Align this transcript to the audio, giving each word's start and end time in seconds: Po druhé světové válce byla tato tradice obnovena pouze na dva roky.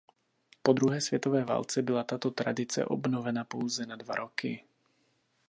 Po 0.63 0.73
druhé 0.73 1.01
světové 1.01 1.43
válce 1.43 1.81
byla 1.81 2.03
tato 2.03 2.31
tradice 2.31 2.85
obnovena 2.85 3.43
pouze 3.43 3.85
na 3.85 3.95
dva 3.95 4.15
roky. 4.15 4.63